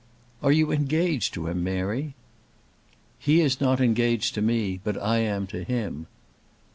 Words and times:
"Are 0.41 0.51
you 0.51 0.71
engaged 0.71 1.31
to 1.35 1.45
him, 1.45 1.63
Mary?" 1.63 2.15
"He 3.19 3.39
is 3.41 3.61
not 3.61 3.79
engaged 3.79 4.33
to 4.33 4.41
me; 4.41 4.79
but 4.83 4.99
I 4.99 5.19
am 5.19 5.45
to 5.53 5.63
him." 5.63 6.07